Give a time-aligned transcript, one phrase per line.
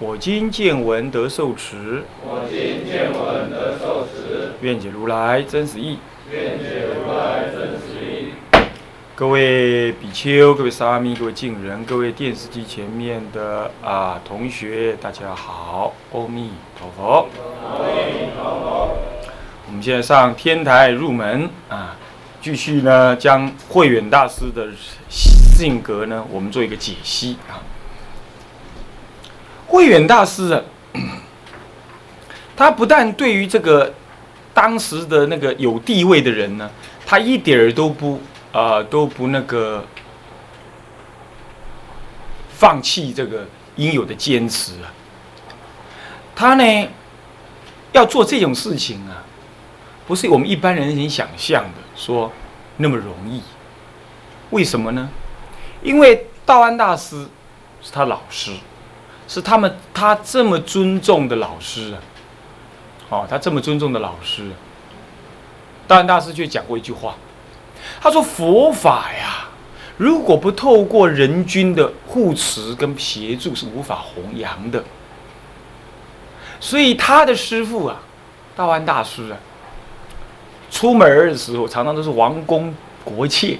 [0.00, 6.00] 我今见闻得受持，我今见闻得受持，愿解如来真实意，
[6.32, 8.32] 愿解如来真实义。
[9.14, 17.28] 各位比丘、各位沙弥、各位敬人、各位电视机前面的啊同学，大家好，阿弥陀佛。
[17.62, 18.96] 阿弥陀佛。
[19.68, 21.96] 我们现在上天台入门啊，
[22.42, 24.66] 继续呢将慧远大师的
[25.08, 27.62] 性格呢，我们做一个解析啊。
[29.74, 30.62] 慧远大师啊，
[32.56, 33.92] 他不但对于这个
[34.54, 36.70] 当时的那个有地位的人呢，
[37.04, 38.20] 他一点儿都不
[38.52, 39.84] 啊都不那个
[42.50, 44.94] 放弃这个应有的坚持啊。
[46.36, 46.88] 他呢
[47.90, 49.26] 要做这种事情啊，
[50.06, 52.30] 不是我们一般人能想象的说
[52.76, 53.42] 那么容易。
[54.50, 55.10] 为什么呢？
[55.82, 57.26] 因为道安大师
[57.82, 58.52] 是他老师。
[59.26, 61.98] 是他们，他这么尊重的老师啊，
[63.08, 64.50] 哦，他这么尊重的老师，
[65.88, 67.14] 道安大师却讲过一句话，
[68.00, 69.48] 他说：“佛法呀，
[69.96, 74.84] 如果不透过人君的护持跟协助，是无法弘扬的。”
[76.60, 78.02] 所以他的师傅啊，
[78.54, 79.36] 道安大师啊，
[80.70, 83.58] 出门的时候常常都是王公国妾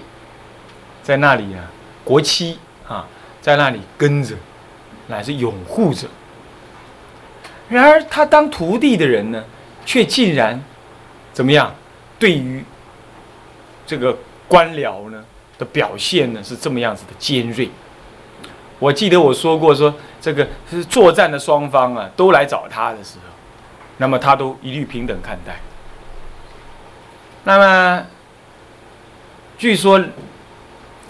[1.02, 1.70] 在那里啊，
[2.04, 3.06] 国戚啊
[3.40, 4.36] 在那里跟着。
[5.08, 6.08] 乃是拥护者。
[7.68, 9.42] 然而，他当徒弟的人呢，
[9.86, 10.62] 却竟然
[11.32, 11.74] 怎么样？
[12.18, 12.62] 对于
[13.86, 15.24] 这个官僚呢
[15.58, 17.70] 的表现呢，是这么样子的尖锐。
[18.78, 23.32] 我记得我说过，说这个是作战的双方啊，都来找他的时候，
[23.96, 25.56] 那么他都一律平等看待。
[27.44, 28.06] 那么，
[29.56, 30.02] 据说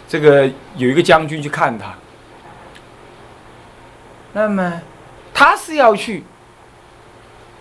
[0.08, 1.94] 这个有一个将军去看他。
[4.34, 4.82] 那么，
[5.32, 6.24] 他是要去，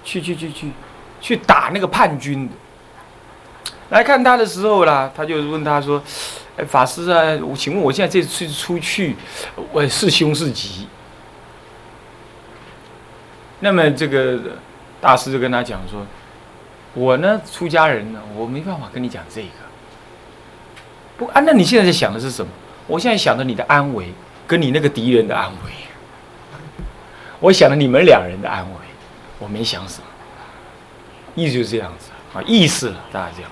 [0.04, 0.72] 去去去去，
[1.22, 2.54] 去打那个叛军的。
[3.90, 6.02] 来看他的时候啦，他就问他说
[6.58, 9.16] ：“哎，法师啊，我请问我现在这次出去，
[9.72, 10.88] 我是凶是吉？”
[13.62, 14.40] 那么这个
[15.00, 16.04] 大师就跟他讲说
[16.96, 19.50] ：“我呢，出家人呢，我没办法跟你讲这个。
[21.18, 22.52] 不啊，那你现在在想的是什么？
[22.88, 24.12] 我现在想着你的安危，
[24.48, 25.72] 跟你那个敌人的安危。”
[27.44, 28.78] 我想了你们两人的安危，
[29.38, 30.06] 我没想什么，
[31.36, 33.52] 意思就是这样子啊，意思了，大家这样。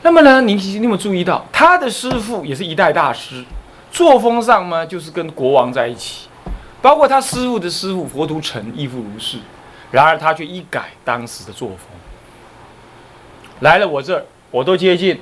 [0.00, 3.44] 那么呢，你你有没有注意到他的师傅也是一代大师，
[3.92, 6.28] 作风上呢，就是跟国王在一起，
[6.80, 9.36] 包括他师傅的师傅佛图澄亦复如是。
[9.90, 11.78] 然而他却一改当时的作风，
[13.60, 15.20] 来了我这儿，我都接近，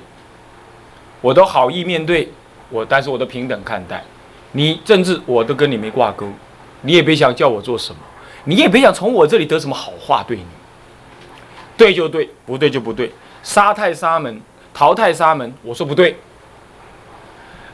[1.19, 2.31] 我都好意面对
[2.69, 4.01] 我，但是我都平等看待
[4.53, 6.31] 你政治，我都跟你没挂钩。
[6.83, 7.99] 你也别想叫我做什么，
[8.43, 10.45] 你也别想从我这里得什么好话对你。
[11.75, 13.11] 对就对，不对就不对。
[13.41, 14.39] 杀太沙门，
[14.73, 16.15] 淘汰沙门，我说不对。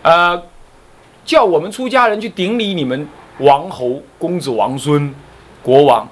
[0.01, 0.41] 呃，
[1.25, 3.07] 叫我们出家人去顶礼你们
[3.39, 5.13] 王侯、公子、王孙、
[5.61, 6.07] 国王，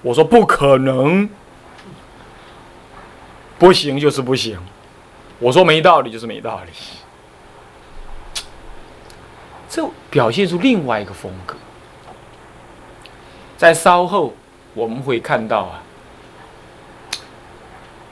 [0.00, 1.28] 我说不可能，
[3.58, 4.58] 不行就是不行。
[5.38, 6.72] 我说没道理就是没道理。
[9.68, 11.54] 这表现出另外一个风格。
[13.58, 14.32] 在稍后
[14.72, 15.82] 我们会看到啊，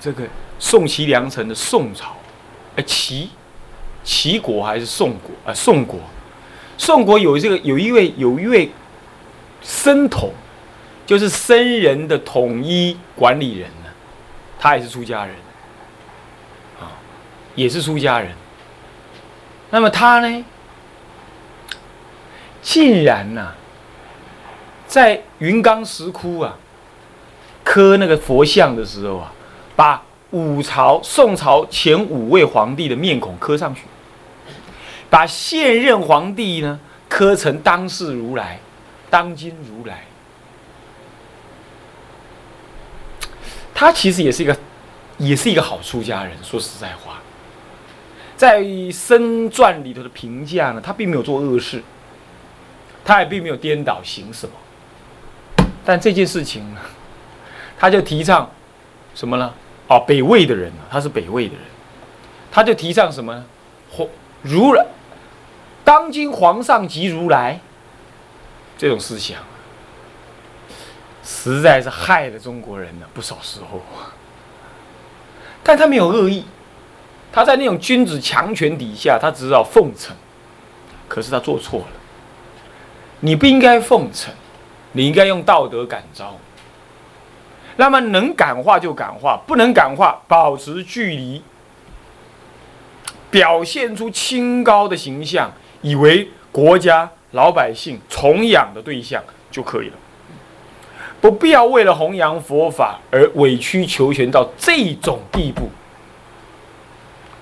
[0.01, 0.25] 这个
[0.59, 2.17] 宋齐梁陈的宋朝，
[2.75, 3.31] 哎齐
[4.03, 5.55] 齐国还是宋国啊？
[5.55, 6.01] 宋国，
[6.77, 8.69] 宋国有这个有一位有一位
[9.62, 10.33] 僧统，
[11.06, 13.91] 就是僧人的统一管理人呢，
[14.59, 15.35] 他也是出家人
[16.81, 16.91] 啊，
[17.55, 18.32] 也是出家人。
[19.70, 20.44] 那么他呢，
[22.61, 23.55] 竟然呢？
[24.87, 26.56] 在云冈石窟啊，
[27.65, 29.33] 刻那个佛像的时候啊，
[29.75, 33.83] 把五朝宋朝前五位皇帝的面孔刻上去，
[35.11, 36.79] 把现任皇帝呢
[37.09, 38.59] 刻成当世如来、
[39.11, 40.05] 当今如来。
[43.75, 44.56] 他其实也是一个，
[45.19, 46.32] 也是一个好出家人。
[46.43, 47.21] 说实在话，
[48.37, 48.61] 在
[48.93, 51.82] 《僧传》里头的评价呢，他并没有做恶事，
[53.05, 54.55] 他也并没有颠倒行什么。
[55.87, 56.62] 但这件事情，
[57.79, 58.50] 他就提倡
[59.15, 59.55] 什么呢？
[59.88, 61.65] 哦，北魏的人，他是北魏的人，
[62.50, 63.44] 他就提倡什么呢？
[63.91, 64.09] 皇
[64.43, 64.85] 如来，
[65.85, 67.61] 当今皇上即如来，
[68.77, 69.38] 这种思想，
[71.23, 73.81] 实在是害了中国人了不少时候。
[75.62, 76.44] 但他没有恶意，
[77.32, 80.15] 他在那种君子强权底下，他只知道奉承。
[81.09, 81.87] 可是他做错了，
[83.21, 84.35] 你不应该奉承，
[84.96, 86.34] 你应该用道德感召。
[87.76, 91.43] 那么能感化就感化，不能感化，保持距离。
[93.31, 95.52] 表现出清高的形象，
[95.82, 99.94] 以为国家老百姓崇仰的对象就可以了，
[101.20, 105.69] 不必要为了弘扬佛法而委曲求全到这种地步。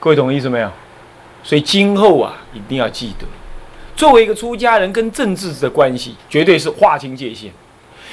[0.01, 0.71] 各位懂我意思没有？
[1.45, 3.27] 所以今后啊，一定要记得，
[3.97, 7.53] 作为一个出家人跟政治的关系，绝对是划清界限。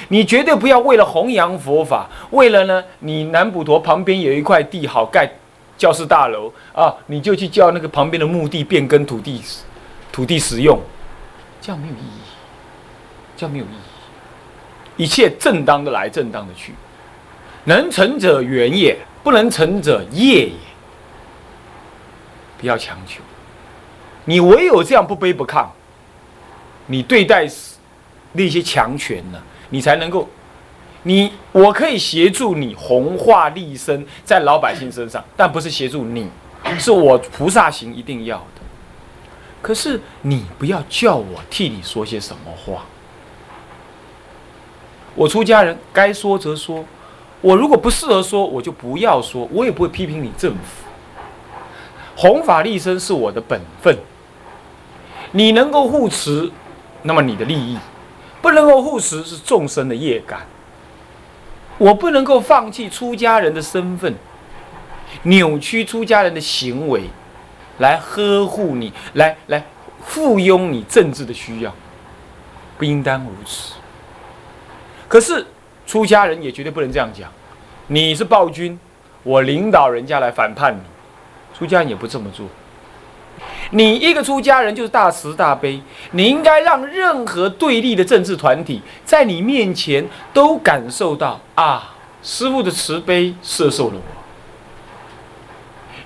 [0.08, 5.30] 你绝对不要为了弘扬佛法，为了呢，你南普陀旁边有一块地好盖。
[5.78, 9.42] 教室大楼啊，你就去叫那个旁边的墓地变更土地，
[10.12, 10.78] 土地使用，
[11.60, 12.20] 这样没有意义，
[13.36, 15.02] 这样没有意义。
[15.02, 16.72] 一切正当的来，正当的去，
[17.64, 20.52] 能成者缘也，不能成者业也。
[22.58, 23.20] 不要强求，
[24.24, 25.66] 你唯有这样不卑不亢，
[26.86, 27.48] 你对待
[28.32, 30.28] 那些强权呢，你才能够。
[31.04, 36.30] 你我可以协助你弘化利生在老百姓身上，但不是协助你，
[36.78, 38.62] 是我菩萨行一定要的。
[39.60, 42.84] 可是你不要叫我替你说些什么话。
[45.16, 46.84] 我出家人该说则说，
[47.40, 50.86] 我如果不适合说，我就不要说，我也不会批评你政府。
[52.14, 53.98] 弘法利生是我的本分，
[55.32, 56.50] 你能够护持，
[57.02, 57.76] 那么你的利益；
[58.40, 60.46] 不能够护持，是众生的业感。
[61.78, 64.14] 我不能够放弃出家人的身份，
[65.22, 67.04] 扭曲出家人的行为，
[67.78, 69.64] 来呵护你，来来
[70.04, 71.74] 附庸你政治的需要，
[72.76, 73.74] 不应当如此。
[75.08, 75.44] 可是
[75.86, 77.30] 出家人也绝对不能这样讲，
[77.86, 78.78] 你是暴君，
[79.22, 80.80] 我领导人家来反叛你，
[81.58, 82.46] 出家人也不这么做。
[83.74, 85.80] 你一个出家人就是大慈大悲，
[86.10, 94.02] 你应该让任何对立的政治团体在你面前都感受到啊，师父的慈悲摄受了我。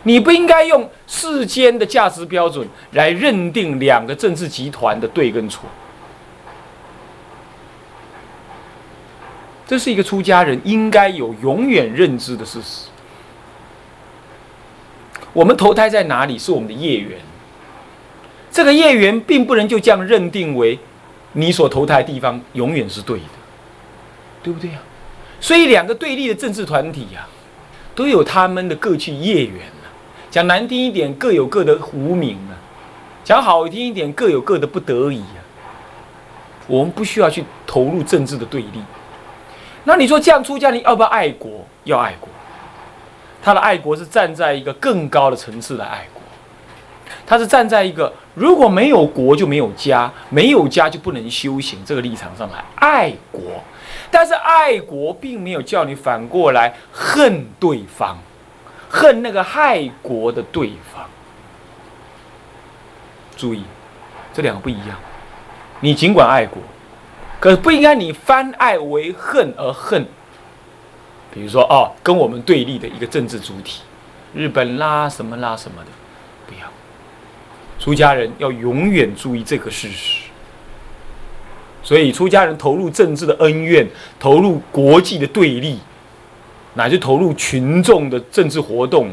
[0.04, 5.68] 你不应该用世间的价值标准来认定两个政治集团的对跟错。
[9.66, 12.86] 这是一个出家人应该有永远认知的事实。
[15.32, 17.18] 我们投胎在哪里是我们的业缘。
[18.56, 20.78] 这个业缘并不能就这样认定为
[21.34, 23.24] 你所投胎的地方永远是对的，
[24.42, 24.78] 对不对呀？
[25.38, 27.28] 所以两个对立的政治团体呀，
[27.94, 29.88] 都有他们的各具业缘呢。
[30.30, 32.56] 讲难听一点，各有各的无名啊；
[33.22, 35.44] 讲好听一点，各有各的不得已啊。
[36.66, 38.82] 我们不需要去投入政治的对立。
[39.84, 41.66] 那你说这样出家你要不要爱国？
[41.84, 42.30] 要爱国。
[43.42, 46.15] 他的爱国是站在一个更高的层次来爱国。
[47.26, 53.42] 他是站在一个如果没有国就没有家，没有家就不能修行这个立场上来爱国，
[54.10, 58.18] 但是爱国并没有叫你反过来恨对方，
[58.88, 61.04] 恨那个害国的对方。
[63.36, 63.62] 注意，
[64.32, 64.96] 这两个不一样。
[65.80, 66.62] 你尽管爱国，
[67.38, 70.06] 可是不应该你翻爱为恨而恨。
[71.30, 73.82] 比如说哦，跟我们对立的一个政治主体，
[74.32, 75.90] 日本啦什么啦什么的。
[77.78, 80.22] 出家人要永远注意这个事实，
[81.82, 83.86] 所以出家人投入政治的恩怨，
[84.18, 85.78] 投入国际的对立，
[86.74, 89.10] 乃至投入群众的政治活动，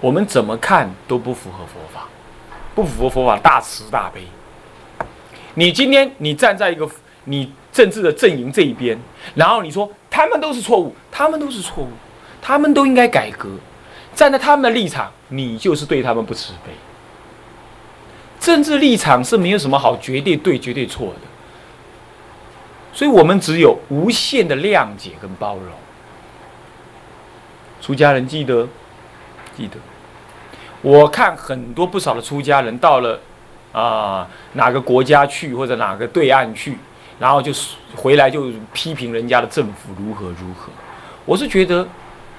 [0.00, 2.08] 我们怎么看都不符合佛法，
[2.74, 4.20] 不符合佛法大慈大悲。
[5.54, 6.86] 你今天你站在一个
[7.24, 8.98] 你政治的阵营这一边，
[9.34, 11.88] 然后你说他们都是错误，他们都是错误，
[12.42, 13.48] 他们都应该改革，
[14.14, 16.72] 站在他们的立场，你就是对他们不慈悲。
[18.46, 21.20] 政治立场是没有什么好绝对对、绝对错的，
[22.92, 25.64] 所以我们只有无限的谅解跟包容。
[27.82, 28.68] 出家人记得，
[29.56, 29.76] 记得，
[30.80, 33.18] 我看很多不少的出家人到了
[33.72, 36.78] 啊哪个国家去或者哪个对岸去，
[37.18, 37.50] 然后就
[37.96, 40.70] 回来就批评人家的政府如何如何。
[41.24, 41.84] 我是觉得。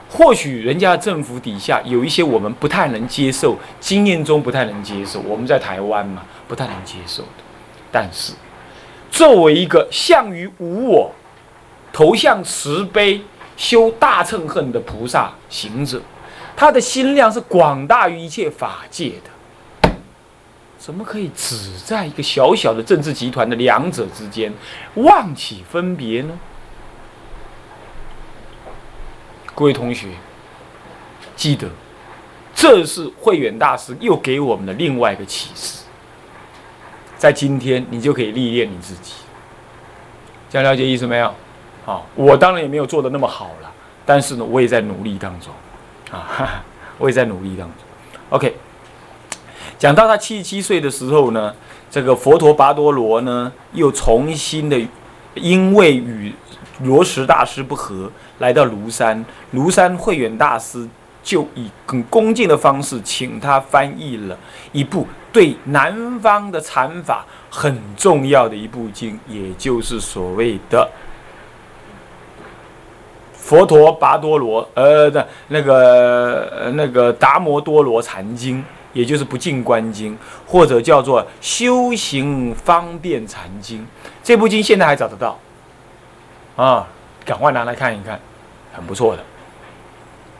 [0.09, 7.43] 或许人家政府底下有一些我们不太能接受，经验中不太能接受，我们在台湾嘛，不太能接受的。
[7.91, 8.33] 但是，
[9.11, 11.11] 作为一个向于无我，
[11.91, 13.21] 投向慈悲、
[13.57, 16.01] 修大乘恨的菩萨行者，
[16.55, 19.13] 他的心量是广大于一切法界
[19.81, 19.89] 的，
[20.77, 24.53] 怎么可以只在一个小小的政治集团的两者之间
[24.95, 26.37] 妄起分别呢？
[29.57, 30.09] 各位同学，
[31.35, 31.67] 记得，
[32.53, 35.79] 这是慧远大师又给我们的另外一个启示。
[37.17, 39.13] 在今天，你就可以历练你自己。
[40.47, 41.33] 这样了解意思没有？
[41.87, 43.73] 好，我当然也没有做的那么好了，
[44.05, 45.51] 但是呢，我也在努力当中，
[46.11, 46.63] 啊，哈 哈
[46.99, 47.77] 我也在努力当中。
[48.29, 48.55] OK，
[49.79, 51.51] 讲到他七十七岁的时候呢，
[51.89, 54.79] 这个佛陀跋多罗呢，又重新的，
[55.33, 56.31] 因为与
[56.83, 60.87] 罗什大师不和，来到庐山，庐山慧远大师
[61.23, 64.37] 就以很恭敬的方式，请他翻译了
[64.71, 65.07] 一部。
[65.29, 70.89] 对南方的禅法很重要的一部经，也就是所谓的
[73.37, 78.57] 《佛陀跋多罗》呃的那个那个《达摩多罗禅经》，
[78.93, 80.13] 也就是《不净观经》，
[80.47, 83.81] 或者叫做《修行方便禅经》。
[84.23, 85.37] 这部经现在还找得到
[86.57, 86.85] 啊，
[87.23, 88.19] 赶快拿来看一看，
[88.73, 89.23] 很不错的。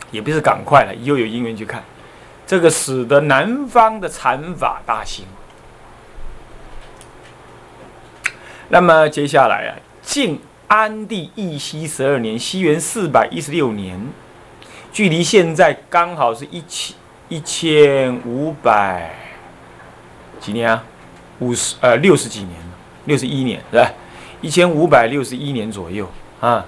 [0.09, 1.83] 也不是赶快了，又有因缘去看。
[2.45, 5.25] 这个使得南方的禅法大兴。
[8.69, 9.71] 那么接下来啊，
[10.01, 13.99] 晋安帝义熙十二年，西元四百一十六年，
[14.91, 16.95] 距离现在刚好是一千
[17.27, 19.13] 一千五百
[20.39, 20.83] 几年啊？
[21.39, 22.55] 五十呃六十几年
[23.05, 23.91] 六十一年是吧？
[24.41, 26.65] 一千五百六十一年左右啊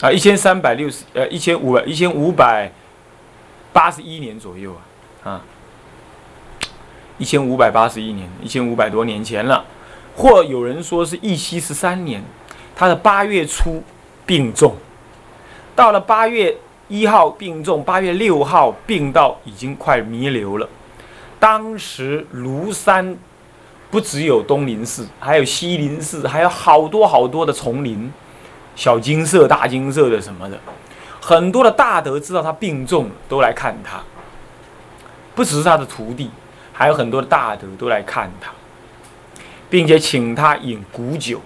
[0.00, 2.70] 啊，一千三百六十呃一千五百一千五百
[3.72, 4.82] 八十一年左右啊。
[5.24, 5.42] 啊，
[7.18, 9.64] 一千五百八十一年，一千五百多年前了，
[10.16, 12.22] 或有人说是义熙十三年，
[12.76, 13.82] 他的八月初
[14.24, 14.76] 病重，
[15.74, 20.68] 到了八月一号病重，八月六号病到已经快弥留了。
[21.40, 23.18] 当时庐山
[23.90, 28.12] 不只有东林寺，还有西林寺，还有好多好多的丛林，
[28.76, 30.58] 小金色、大金色的什么的，
[31.20, 34.00] 很多的大德知道他病重，都来看他。
[35.34, 36.30] 不只是他的徒弟，
[36.72, 38.50] 还有很多的大德都来看他，
[39.70, 41.40] 并且请他饮古酒。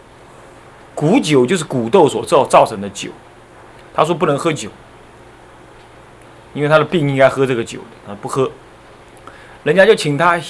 [0.94, 3.10] 古酒就是古豆所造造成的酒。
[3.94, 4.70] 他说不能喝酒，
[6.54, 8.50] 因为他的病应该喝这个酒的，他不喝。
[9.62, 10.40] 人家就请他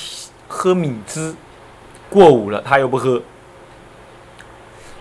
[0.48, 1.34] 喝米汁，
[2.12, 3.20] 过午了他又不喝。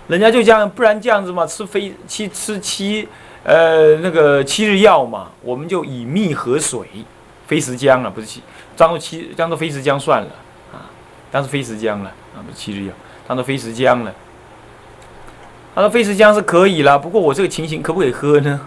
[0.07, 3.07] 人家就这样，不然这样子嘛，吃飞七吃七
[3.43, 6.87] 呃那个七日药嘛，我们就以蜜和水。
[7.47, 8.41] 飞石浆了，不是七，
[8.77, 10.29] 当做七，当做飞石浆算了
[10.71, 10.87] 啊，
[11.29, 12.93] 当做飞石浆了啊，不是七日药，
[13.27, 14.13] 当做飞石浆了。
[15.75, 18.59] 他说飞石浆是可以了，不过我这个情形可不可以喝呢？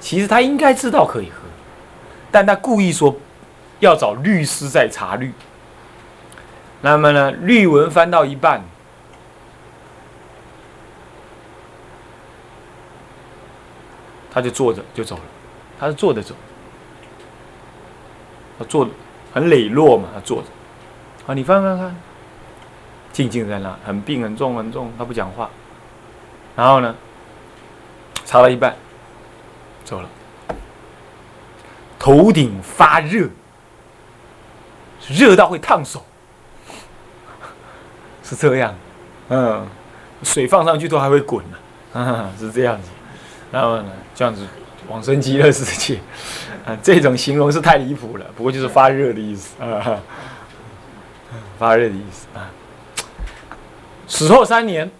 [0.00, 1.42] 其实他应该知道可以喝，
[2.30, 3.14] 但他故意说
[3.80, 5.30] 要找律师在查律。
[6.84, 8.60] 那么呢，律文翻到一半，
[14.30, 15.22] 他就坐着就走了，
[15.80, 16.34] 他是坐着走。
[18.58, 18.86] 他坐
[19.32, 20.48] 很磊落嘛，他坐着，
[21.26, 21.96] 啊，你翻翻看，
[23.14, 25.48] 静静在那，很病很重很重，他不讲话，
[26.54, 26.94] 然后呢，
[28.26, 28.76] 查了一半，
[29.86, 30.08] 走了，
[31.98, 33.30] 头顶发热，
[35.08, 36.04] 热到会烫手，
[38.24, 38.74] 是这样，
[39.28, 39.64] 嗯，
[40.22, 41.44] 水放上去都还会滚
[41.92, 42.88] 呢， 是这样子，
[43.52, 44.44] 然后呢，这样子。
[44.86, 45.98] 往生极乐世界，
[46.66, 48.26] 啊，这种形容是太离谱了。
[48.36, 49.98] 不过就是发热的意思啊，
[51.58, 52.50] 发热的意思啊。
[54.06, 54.90] 死后三年，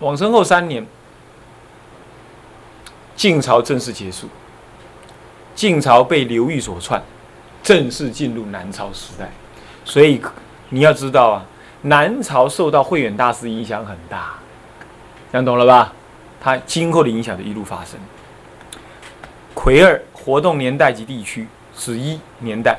[0.00, 0.86] 往生后三年，
[3.16, 4.28] 晋朝正式结束。
[5.54, 7.02] 晋朝被刘裕所篡，
[7.62, 9.30] 正式进入南朝时代。
[9.82, 10.20] 所以
[10.68, 11.46] 你要知道啊，
[11.82, 14.34] 南朝受到慧远大师影响很大，
[15.32, 15.92] 讲懂了吧？
[16.40, 17.98] 他今后的影响就一路发生。
[19.54, 21.46] 魁二活动年代及地区：
[21.76, 22.78] 十一年代，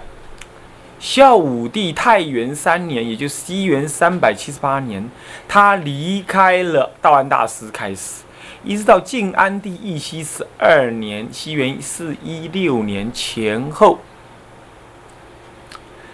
[1.00, 5.10] 孝武帝太元三年，也就是西元三百七十八年，
[5.48, 8.24] 他离开了道安大师开始，
[8.64, 14.00] 一直到晋安帝义熙十二年，西元四一六年前后，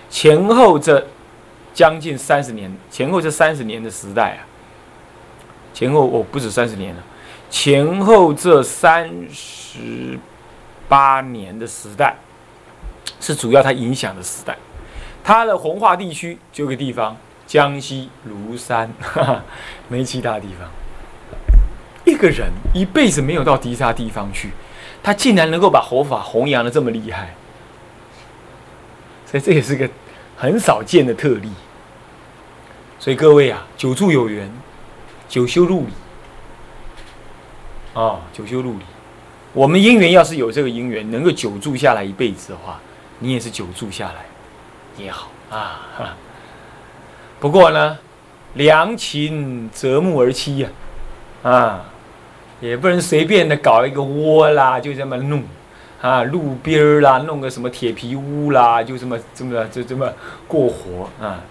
[0.10, 1.08] 前后这
[1.80, 4.44] 将近三十年，前后这三十年的时代啊，
[5.74, 7.02] 前后哦不止三十年了，
[7.50, 10.20] 前后这三十。
[10.90, 12.16] 八年的时代
[13.22, 14.58] 是主要它影响的时代，
[15.24, 17.16] 它的红化地区就个地方，
[17.48, 18.92] 江西庐山，
[19.88, 20.68] 没其他地方。
[22.06, 24.50] 一个人一辈子没有到迪沙地方去，
[25.02, 27.36] 他竟然能够把佛法弘扬的这么厉害，
[29.26, 29.88] 所以这也是个
[30.36, 31.50] 很少见的特例。
[33.00, 34.52] 所以各位啊，久住有缘，
[35.30, 35.94] 久修入理。
[37.94, 38.80] 啊，久修入理。
[39.54, 42.80] 我们姻缘要是有这个姻缘，能够久住下来一辈子的话，
[43.20, 44.26] 你也是久住下来
[44.98, 46.16] 也好啊。
[47.40, 47.98] 不过呢，
[48.56, 50.70] 良禽择木而栖呀，
[51.42, 51.86] 啊，
[52.60, 55.42] 也不能随便的搞一个窝啦，就这么弄
[56.02, 60.14] 啊，路边啦，弄个什么铁皮屋啦，就这么这么就这么
[60.50, 61.42] 过活啊，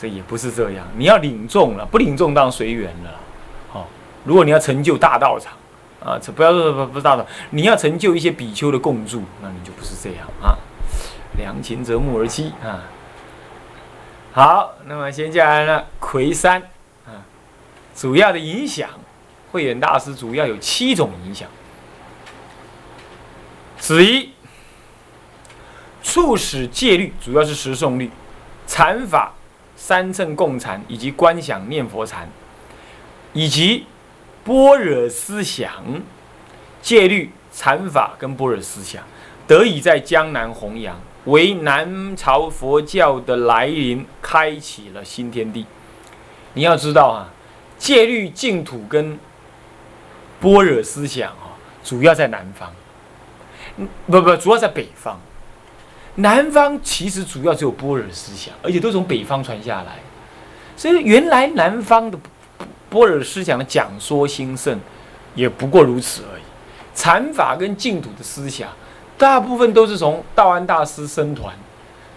[0.00, 0.86] 这也不是这样。
[0.96, 3.10] 你要领众了，不领众当随缘了。
[3.68, 3.88] 好，
[4.24, 5.52] 如果你要成就大道场。
[6.02, 10.56] 啊，这不要说不不大道，你要成就一些比丘的共住，那你就不是这样啊。
[11.36, 12.88] 良禽择木而栖啊。
[14.32, 16.62] 好，那么接下来呢，魁山
[17.04, 17.20] 啊，
[17.94, 18.88] 主要的影响，
[19.52, 21.46] 慧远大师主要有七种影响。
[23.76, 24.30] 子一，
[26.02, 28.10] 促使戒律，主要是十诵律、
[28.66, 29.34] 禅法、
[29.80, 32.28] 三乘共禅以及观想念佛禅，
[33.32, 33.86] 以及。
[34.42, 35.70] 般若思想、
[36.80, 39.04] 戒律、禅法跟般若思想，
[39.46, 45.66] 得以在江南弘扬，为南朝佛教的来临开启了新天地。
[46.54, 47.28] 你要知道啊，
[47.78, 49.18] 戒律、净土跟
[50.40, 51.52] 般若思想啊，
[51.84, 52.72] 主要在南方，
[54.06, 55.20] 不不，主要在北方。
[56.16, 59.98] 南方其实主要只有般若思想，而且都从北方传下来，
[60.76, 62.18] 所以原来南方的。
[62.90, 64.76] 般若思想的讲说兴盛，
[65.36, 66.42] 也不过如此而已。
[66.92, 68.68] 禅法跟净土的思想，
[69.16, 71.54] 大部分都是从道安大师生团，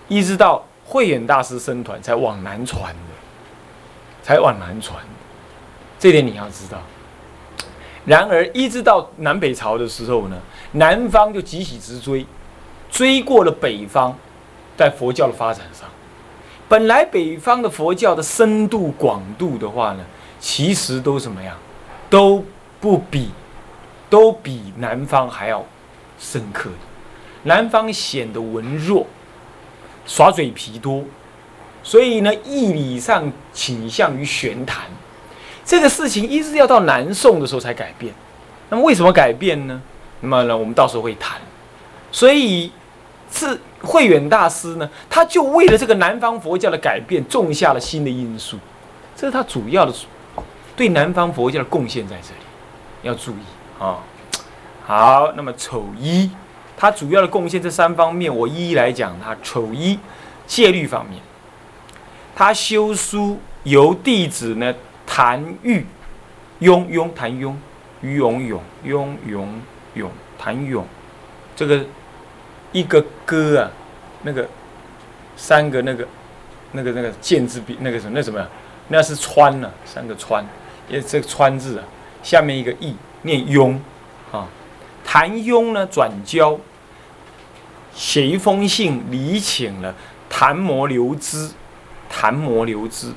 [0.08, 5.00] 一直到慧远大师生团才往南传的，才往南传。
[6.00, 6.82] 这点你要知道。
[8.04, 10.36] 然而，一直到南北朝的时候呢，
[10.72, 12.26] 南方就急起直追，
[12.93, 14.13] 追过了北方，
[14.77, 15.89] 在佛教的发展上，
[16.69, 20.06] 本来北方的佛教的深度广度的话呢。
[20.39, 21.56] 其实都什么呀，
[22.10, 22.43] 都
[22.82, 23.32] 不比，
[24.10, 25.65] 都比南方还要
[26.19, 26.69] 深刻。
[27.43, 29.08] 南方显得文弱，
[30.06, 31.01] 耍嘴皮多，
[31.82, 34.84] 所以呢，义理上倾向于玄谈。
[35.63, 38.13] 这个事情一直要到南宋的时候才改变。
[38.69, 39.82] 那么为什么改变呢？
[40.19, 41.39] 那么呢，我们到时候会谈。
[42.12, 42.69] 所以
[43.34, 48.58] 是慧远大师呢，他就为了这个南方佛教的改变，种下了新的因素。
[49.15, 49.93] 这是他主要的。
[50.76, 52.46] 对南方佛教的贡献在这里，
[53.04, 53.43] 要注意
[53.78, 54.00] 啊。
[54.84, 56.32] 好，那么丑一，
[56.76, 59.15] 他主要的贡献这三方面，我一一来讲。
[59.24, 60.00] 他丑一
[60.48, 61.22] 戒律方面，
[62.36, 64.74] 他修书由弟子呢
[65.06, 65.86] 谭玉
[66.58, 67.56] 雍雍谭雍
[68.02, 69.62] 于永永雍永
[69.93, 70.84] 永谭永，
[71.56, 71.86] 这个
[72.74, 73.72] 一个歌啊，
[74.24, 74.46] 那个
[75.38, 76.06] 三个那个
[76.74, 78.46] 那个那个剑字笔那个什么那什么，
[78.90, 80.46] 那是川呢，三个川。
[80.90, 81.86] 也这个川字啊，
[82.22, 83.80] 下面一个义念雍，
[84.34, 84.46] 啊，
[85.06, 86.60] 谭雍呢转交，
[87.96, 89.96] 写一封信礼请了
[90.30, 91.52] 谭摩留之，
[92.10, 93.14] 谭摩留之，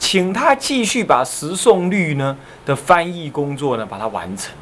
[0.00, 4.52] 请他继续把十诵律呢的翻译工作呢把它完成。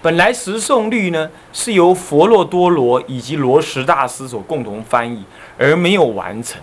[0.00, 5.24] 本来十诵律呢是由佛洛多罗以及罗什大师所共同翻译，
[5.58, 6.60] 而没有完成。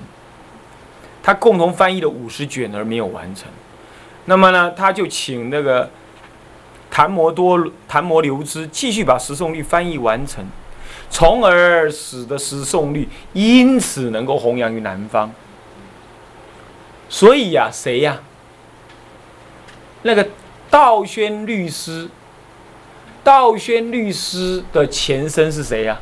[1.21, 3.50] 他共同翻译了五十卷而没有完成。
[4.26, 5.89] 那么呢，他就请那个
[6.89, 10.45] 谭摩多、谭摩留之继续把十诵律翻译完成，
[11.10, 15.32] 从而使得十诵律因此能够弘扬于南方。
[17.10, 18.21] 所以呀，谁呀？
[20.04, 20.28] 那个
[20.69, 22.08] 道宣律师，
[23.25, 25.99] 道宣律师的前身是谁呀？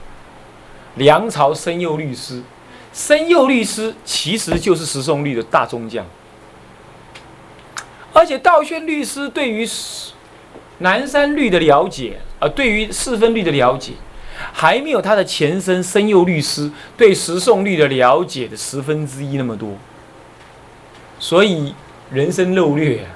[0.95, 2.43] 梁朝申佑律师，
[2.91, 6.05] 申佑律师其实就是十诵律的大宗将。
[8.12, 9.65] 而且道宣律师对于
[10.79, 13.93] 南山律的了解，呃，对于四分律的了解，
[14.51, 19.77] 还没有他的前身申佑律师对十诵律的了解的十分之一那么多。
[21.19, 21.73] 所以
[22.12, 23.07] 人生漏略，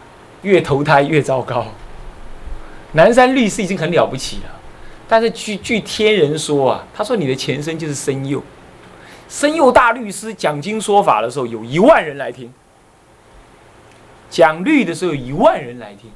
[0.44, 1.68] 越投胎越糟糕。
[2.94, 4.52] 南山律师已经很了不起了，
[5.08, 8.42] 但是据据天人说啊，他说你的前身就是申佑，
[9.28, 12.52] 申佑大律师讲经说法的时候，有一万人来听。
[14.30, 16.12] 讲律的时候有一万人来听，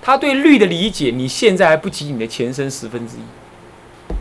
[0.00, 4.14] 他对律的理解，你现在还不及你的前身十分之一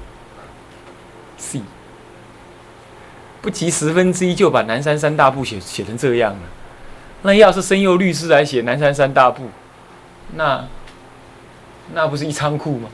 [1.38, 1.62] ，C，
[3.42, 6.40] 不及十分之一就把南山三大部写写成这样了。
[7.22, 9.46] 那要是申佑律师来写南山三大部，
[10.36, 10.68] 那
[11.94, 12.90] 那不是一仓库吗？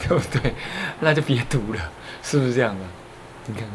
[0.00, 0.54] 对不对？
[1.00, 1.90] 那就别读了，
[2.22, 2.84] 是不是这样的？
[3.46, 3.70] 你看看，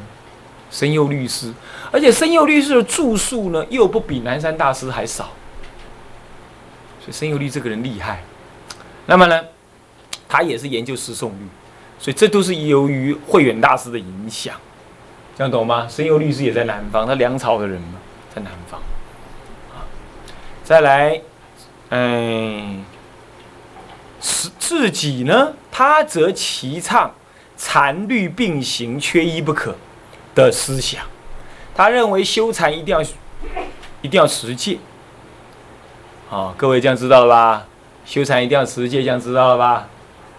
[0.72, 1.54] 深佑律师，
[1.92, 5.26] 而且深佑律师的著述呢，又不比南山大师还少，
[7.00, 8.24] 所以深佑律这个人厉害。
[9.06, 9.40] 那么呢，
[10.28, 11.48] 他也是研究诗颂律，
[12.00, 14.56] 所以这都是由于慧远大师的影响，
[15.38, 15.88] 这样懂吗？
[15.88, 18.00] 深佑律师也在南方，他梁朝的人嘛，
[18.34, 18.80] 在南方。
[19.76, 19.86] 啊，
[20.64, 21.22] 再来，
[21.90, 22.84] 嗯。
[24.20, 27.14] 自自己呢，他则提倡
[27.58, 29.76] 禅律并行、缺一不可
[30.34, 31.02] 的思想。
[31.76, 33.02] 他认为修禅一定要
[34.02, 34.78] 一定要实践。
[36.30, 37.66] 好，各位这样知道了吧？
[38.06, 39.88] 修禅一定要实践，这样知道了吧？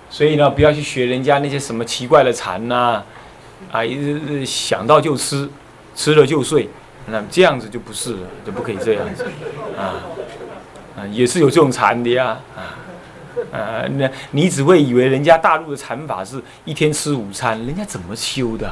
[0.09, 3.03] 所以呢，不要去学人家那些什么奇怪的禅呐，
[3.73, 5.49] 啊，一想到就吃，
[5.95, 6.69] 吃了就睡，
[7.07, 9.25] 那这样子就不是了，就不可以这样子
[9.77, 9.95] 啊
[10.97, 12.79] 啊，也是有这种禅的呀啊。
[13.53, 18.71] 呃，那你只会以为人家大陆的禅法是一天吃午餐，人家怎么修的？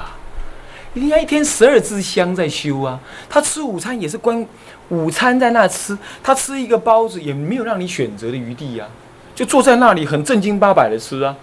[0.95, 3.01] 人家一天十二支香在修啊。
[3.29, 4.47] 他吃午餐也是关
[4.89, 8.87] 午餐在那吃，他吃一个包子也没有让你选择的余地呀，
[9.35, 11.35] 就坐在那里很正经八百的吃啊。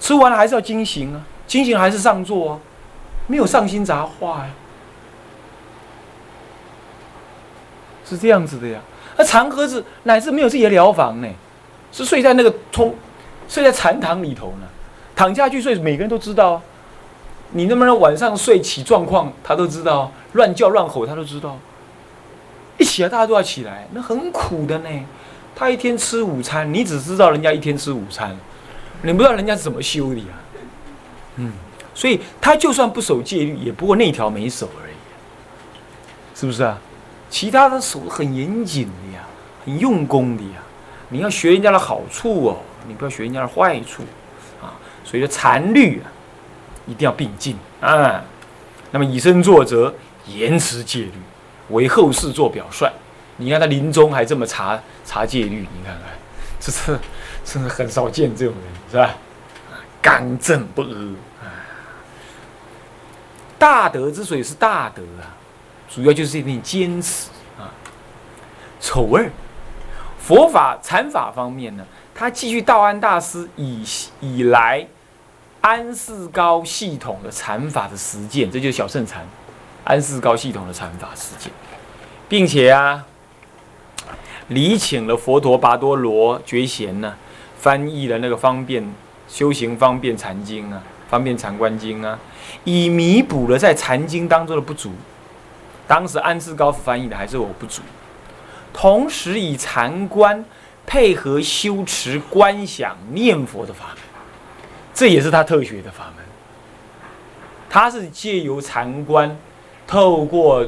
[0.00, 2.58] 吃完了还是要惊醒啊，惊醒还是上座啊，
[3.26, 4.50] 没有上心杂话呀，
[8.08, 8.80] 是这样子的呀。
[9.16, 11.28] 那长盒子乃至没有自己的疗房呢。
[11.92, 12.94] 是睡在那个通，
[13.48, 14.66] 睡在禅堂里头呢，
[15.14, 16.62] 躺下去睡，每个人都知道啊。
[17.50, 21.58] 你能不能晚上睡起状况，他都知道，乱叫乱吼他都知道。
[22.78, 24.88] 一起来大家都要起来，那很苦的呢。
[25.54, 28.34] 他一天吃午餐，你只知道人家一天吃午餐，
[29.02, 30.26] 你不知道人家怎么修的呀。
[31.36, 31.52] 嗯，
[31.94, 34.94] 所以他就算不守戒律，也不过那条没守而已，
[36.34, 36.78] 是不是啊？
[37.28, 39.24] 其他的守很严谨的呀，
[39.66, 40.62] 很用功的呀。
[41.12, 42.56] 你要学人家的好处哦，
[42.88, 44.02] 你不要学人家的坏处，
[44.62, 44.72] 啊，
[45.04, 46.08] 所以说禅律啊，
[46.86, 48.24] 一定要并进啊。
[48.90, 49.94] 那么以身作则，
[50.26, 51.12] 严持戒律，
[51.68, 52.90] 为后世做表率。
[53.36, 56.02] 你看他临终还这么查查戒律，你看看，
[56.58, 56.98] 这是
[57.44, 59.14] 真的很少见这种人，是吧？
[60.00, 61.14] 刚正不阿。
[63.58, 65.36] 大德之所以是大德啊，
[65.90, 67.68] 主要就是一定坚持啊。
[68.80, 69.30] 丑二。
[70.32, 73.84] 佛法禅法方面呢，他继续道安大师以
[74.22, 74.86] 以来
[75.60, 79.26] 安世高系统的禅法的实践，这就是小圣禅，
[79.84, 81.52] 安世高系统的禅法实践，
[82.30, 83.04] 并且啊，
[84.48, 87.14] 礼请了佛陀跋多罗觉贤呢，
[87.58, 88.82] 翻译了那个方便
[89.28, 92.18] 修行方便禅经啊，方便禅观经啊，
[92.64, 94.92] 以弥补了在禅经当中的不足。
[95.86, 97.82] 当时安世高翻译的还是我不足。
[98.72, 100.44] 同时以禅观
[100.86, 103.98] 配合修持观想念佛的法门，
[104.92, 106.24] 这也是他特学的法门。
[107.68, 109.36] 他是借由禅观，
[109.86, 110.66] 透过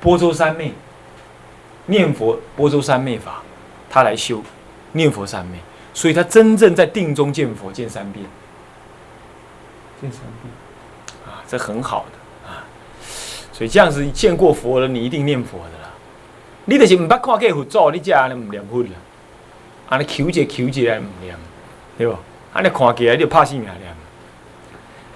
[0.00, 0.72] 波州三昧
[1.86, 3.42] 念佛，波州三昧法，
[3.88, 4.42] 他来修
[4.92, 5.58] 念佛三昧，
[5.94, 8.26] 所以他真正在定中见佛见三遍，
[10.00, 10.52] 见三遍
[11.26, 12.64] 啊，这很好的啊。
[13.52, 15.83] 所以这样子见过佛了，你一定念佛的。
[16.66, 18.88] 你就是唔捌看过佛祖，你只安尼唔念佛啦，
[19.90, 21.36] 安尼求者求者来唔念，
[21.98, 22.16] 对不？
[22.54, 23.94] 安尼看起来就怕死命念。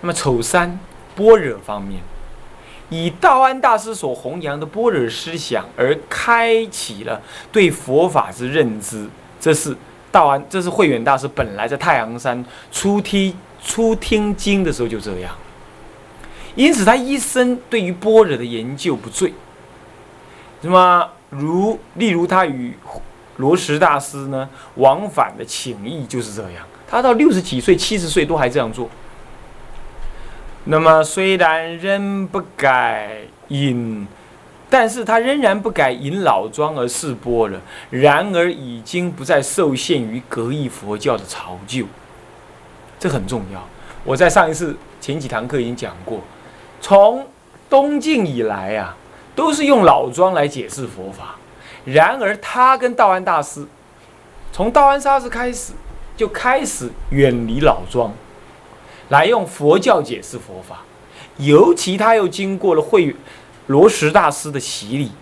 [0.02, 0.78] 那么丑三
[1.16, 2.02] 般若方面，
[2.90, 9.08] 以道安大师所弘扬的般若思想而开启了对佛法之认知，
[9.40, 9.74] 这是
[10.12, 13.34] 道安，这是慧远大师本来在太阳山初听
[13.64, 15.34] 初听经的时候就这样，
[16.54, 19.32] 因此他一生对于般若的研究不醉，
[20.60, 21.08] 那么。
[21.30, 22.74] 如例如他与
[23.36, 28.88] 罗什大师呢往返的情谊就是这样，他到六十几岁、七十岁都还这样做。
[30.64, 34.06] 那么虽然仍不改引，
[34.68, 37.60] 但是他仍然不改引老庄而示波了。
[37.90, 41.86] 然而已经不再受限于格义佛教的潮旧，
[42.98, 43.66] 这很重要。
[44.04, 46.20] 我在上一次前几堂课已经讲过，
[46.80, 47.26] 从
[47.70, 48.96] 东晋以来啊。
[49.38, 51.36] 都是用老庄来解释佛法，
[51.84, 53.64] 然而他跟道安大师，
[54.50, 55.72] 从道安大师开始
[56.16, 58.12] 就开始远离老庄，
[59.10, 60.80] 来用佛教解释佛法。
[61.36, 63.14] 尤其他又经过了慧
[63.68, 65.12] 罗什大师的洗礼，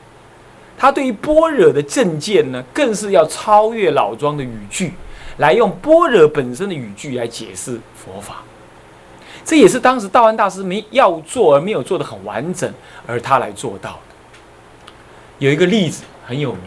[0.78, 4.94] 他对于般若的正见呢，更是要超越老庄的语句，
[5.36, 8.42] 来用般若本身的语句来解释佛法。
[9.46, 12.70] 这也是当时道安大师没要做而没有做的很完整，
[13.06, 13.98] 而他来做到的。
[15.38, 16.62] 有一个例子很有名，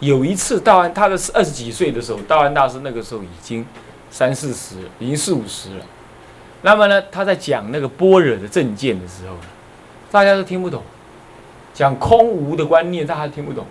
[0.00, 3.64] 有一次道安，他的是二十几岁的时候，道安大师那个时候已经
[4.10, 5.86] 三四十，已经四五十了。
[6.60, 9.46] 那么呢，他在讲那个般若的正见的时候呢，
[10.10, 10.82] 大家都听不懂，
[11.72, 13.64] 讲空无的观念，大家都听不懂。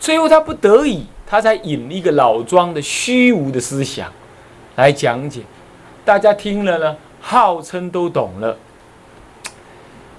[0.00, 4.10] 最后他不得已，他才引一个老庄的虚无的思想
[4.76, 5.42] 来讲解，
[6.06, 8.56] 大家听了呢，号称都懂了。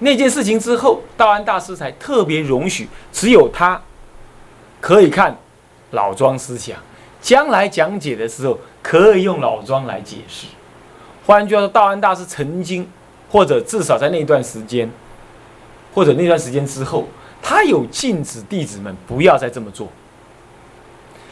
[0.00, 3.80] 那件事情之后，道安大师才特别容许只有他
[4.82, 5.34] 可以看
[5.92, 6.78] 老庄思想，
[7.22, 10.46] 将来讲解的时候可以用老庄来解释。
[11.26, 12.86] 换句话说，道安大师曾经，
[13.30, 14.90] 或者至少在那段时间，
[15.94, 17.08] 或者那段时间之后，
[17.42, 19.88] 他有禁止弟子们不要再这么做。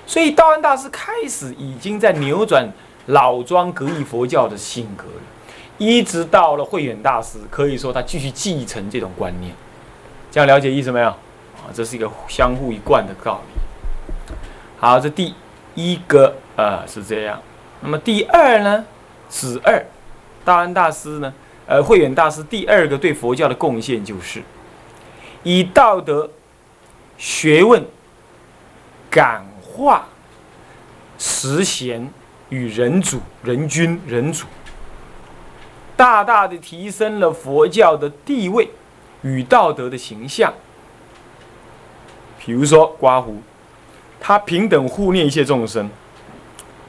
[0.07, 2.67] 所以，道安大师开始已经在扭转
[3.07, 5.05] 老庄格义佛教的性格。
[5.79, 9.55] 一直到了慧远大师，可以说他继续继承这种观念，
[10.31, 11.09] 这样了解意思没有？
[11.09, 14.35] 啊，这是一个相互一贯的道理。
[14.79, 15.35] 好，这第
[15.75, 17.39] 一个啊是这样。
[17.81, 18.85] 那么第二呢？
[19.29, 19.85] 子二，
[20.45, 21.35] 大安大师呢？
[21.67, 24.43] 呃，慧远大师第二个对佛教的贡献就是
[25.43, 26.31] 以道德
[27.19, 27.85] 学问
[29.11, 30.07] 感化
[31.19, 32.09] 实贤
[32.49, 34.47] 与人主、人君、人主。
[35.97, 38.69] 大大的提升了佛教的地位
[39.23, 40.53] 与道德的形象。
[42.39, 43.43] 比如说，刮胡，
[44.21, 45.91] 他平等护念一切众生，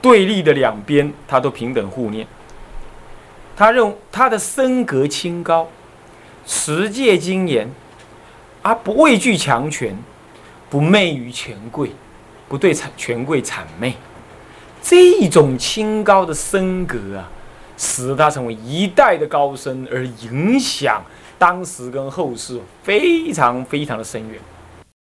[0.01, 2.27] 对立的两边他都平等护念。
[3.55, 5.67] 他认为他的身格清高，
[6.45, 7.67] 持戒精严，
[8.61, 9.97] 而不畏惧强权，
[10.69, 11.91] 不媚于权贵，
[12.47, 13.95] 不对权贵谄媚，
[14.87, 17.29] 这种清高的升格啊。
[17.79, 20.99] 使他成为一代的高僧，而影响
[21.37, 24.41] 当时跟后世非常非常的深远。